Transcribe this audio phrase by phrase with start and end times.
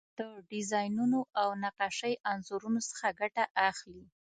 [0.19, 0.21] د
[0.51, 4.03] ډیزاینونو او نقاشۍ انځورونو څخه ګټه اخلي.